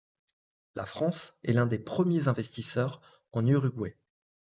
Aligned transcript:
La 0.73 0.85
France 0.87 1.37
est 1.43 1.53
l'un 1.53 1.67
des 1.67 1.77
premiers 1.77 2.27
investisseurs 2.27 3.01
en 3.33 3.45
Uruguay. 3.45 3.95